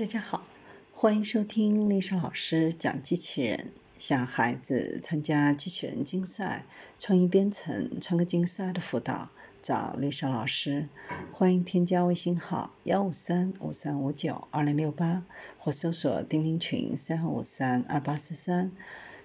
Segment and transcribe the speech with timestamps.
[0.00, 0.46] 大家好，
[0.94, 3.70] 欢迎收听丽莎老师讲机器人。
[3.98, 6.64] 想孩子参加机器人竞赛、
[6.98, 9.28] 创意编程、创客竞赛的辅导，
[9.60, 10.88] 找丽莎老师。
[11.30, 15.26] 欢迎添加微信号幺五三五三五九二零六八，
[15.58, 18.72] 或搜索钉钉群三五三二八四三。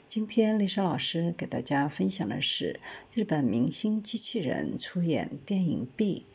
[0.10, 2.82] 今天丽莎老师给大家分享的是
[3.14, 6.26] 日本明星机器人出演电影《B》。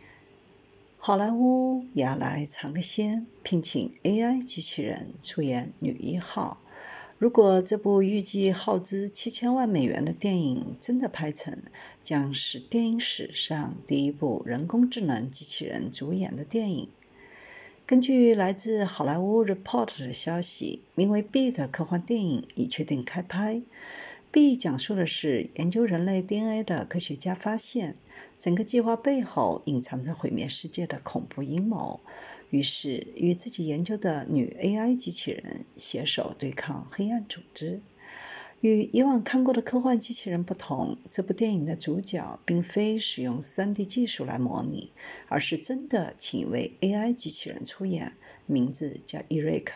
[1.03, 6.61] 好莱坞也要来尝个鲜，聘请 AI 机器人出演女一号。
[7.17, 11.63] 如果这部预计耗资七千万美元的电影真的拍成，
[12.05, 16.89] 将是电影史上第一部人工智能机器人主演的电影。
[17.87, 23.55] 根据来自好莱坞 Report 的消息，名为《Beat》的科幻电影已确定开拍。
[24.33, 27.97] 《B》讲述的是研究人类 DNA 的科学家发现。
[28.39, 32.01] 整个计划背后隐藏着毁灭世界的恐怖阴谋，
[32.49, 37.83] 于是与自己研究的女 AI 机器人携手对抗黑暗组织。
[38.61, 44.93] 与以往看过的科幻机器人不同，这部电影的主角并非使用 3D 技术来模拟，
[45.29, 48.13] 而是真的请一位 AI 机器人出演，
[48.47, 49.73] 名字叫 Eric。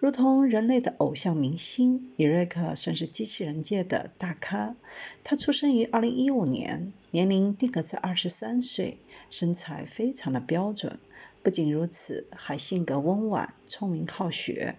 [0.00, 4.76] 如同人类的偶像明星，伊瑞克算是机器人界的大咖。
[5.24, 11.00] 他出生于2015年，年龄定格在23岁，身材非常的标准。
[11.42, 14.76] 不仅如此，还性格温婉、聪明好学，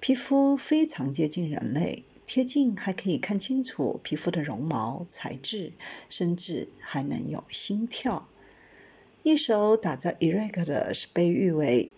[0.00, 5.72] 皮肤非常接近人类，贴近还可以看清楚皮肤的绒毛材质，
[6.08, 8.26] 甚至还能有心跳。
[9.22, 11.88] 一手打造伊瑞克的是被誉为。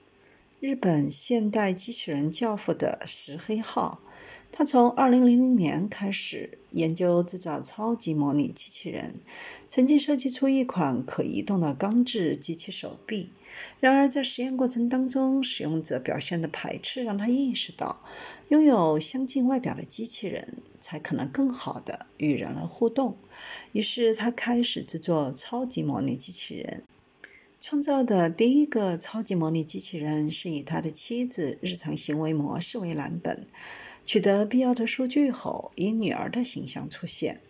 [0.61, 4.03] 日本现代机器人教父的石黑浩，
[4.53, 9.15] 他从2000年开始研究制造超级模拟机器人，
[9.67, 13.33] 曾经设计出一款可移动的钢制机器手臂。
[13.81, 18.03] 然而，在实验过程当中，使用者表现的排斥让他意识到，
[18.51, 23.17] 拥有相近外表的机器人才可能更好的与人类互动。
[23.73, 26.85] 于是，他开始制作超级模拟机器人。
[27.61, 33.47] 创造的第一个超级模拟机器人是以他的妻子日常行为模式为蓝本，
[34.03, 37.43] 取得必要的数据后，以女儿的形象出现。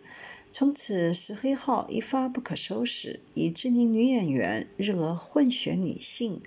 [0.51, 6.41] 从此，石黑号一发不可收拾，以知名女演员、日俄混血女性，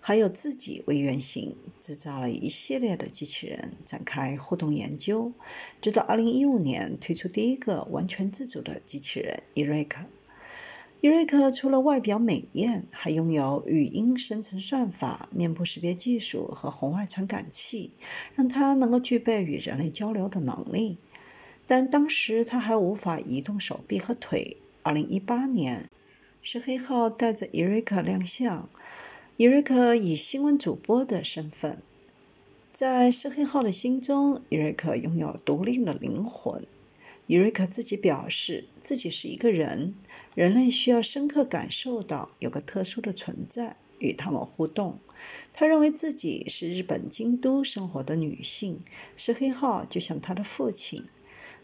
[0.00, 5.32] 还有自己为原型，制造了一系列的机器人，展开互动研究，
[5.80, 10.06] 直到2015年推出第一个完全自主的机器人伊瑞克。
[11.00, 17.92] 伊瑞克除了外表美艳，还拥有语音生成算法、面部识别技术和红外传感器，
[18.34, 20.98] 让它能够具备与人类交流的能力。
[21.66, 24.56] 但当时他还无法移动手臂和腿。
[24.82, 25.88] 2018年，
[26.42, 28.68] 石黑号带着伊瑞克亮相。
[29.36, 31.80] 伊瑞克以新闻主播的身份，
[32.72, 36.66] 在石黑号的心中，伊瑞克拥有独立的灵魂。
[37.28, 39.94] 伊瑞克自己表示，自己是一个人，
[40.34, 44.98] 人类需要深刻感受到有个特殊的存在与他们互动。
[45.52, 48.78] 他认为自己是日本京都生活的女性，
[49.14, 51.04] 石黑号就像他的父亲，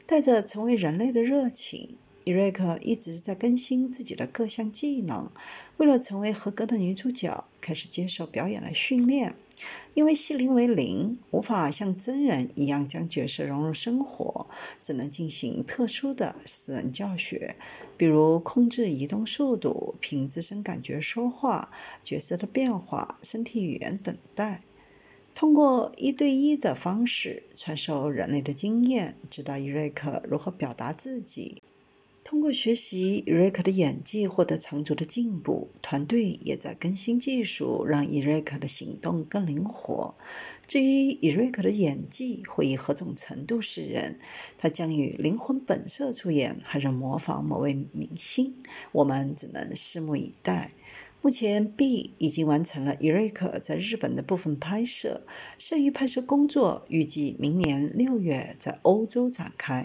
[0.05, 1.97] 带着成为人类的热情。
[2.25, 5.33] 伊瑞克一直在更新自己的各项技能，
[5.79, 9.35] 为了成为合格的女主角，开始接受表演的训练。
[9.95, 14.49] 因为戏龄为零，无法像真人一样将角色融入生活，
[14.83, 17.57] 只能进行特殊的私人教学，
[17.97, 21.71] 比如控制移动速度、凭自身感觉说话、
[22.03, 24.63] 角色的变化、身体语言等待。
[25.35, 31.61] 通过一对一的方式传授人类的经验，指导伊瑞克如何表达自己。
[32.25, 35.69] 通过学习 Eric 的演技，获得长足的进步。
[35.83, 40.15] 团队也在更新技术，让 Eric 的行动更灵活。
[40.67, 44.19] 至于 Eric 的演技会以何种程度示人，
[44.57, 48.55] 他将以灵魂本色出演，还是模仿某位明星，
[48.93, 50.73] 我们只能拭目以待。
[51.21, 55.27] 目前，B 已经完成了 Eric 在日本的部分拍摄，
[55.59, 59.83] 剩余拍摄工作预计明年六月在欧洲展开。